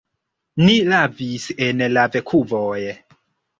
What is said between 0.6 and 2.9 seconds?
Ni lavis en lavkuvoj.